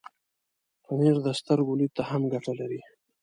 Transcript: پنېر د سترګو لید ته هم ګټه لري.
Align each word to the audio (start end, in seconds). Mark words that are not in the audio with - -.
پنېر 0.83 1.17
د 1.23 1.27
سترګو 1.39 1.73
لید 1.79 1.91
ته 1.97 2.03
هم 2.09 2.21
ګټه 2.33 2.53
لري. 2.59 2.81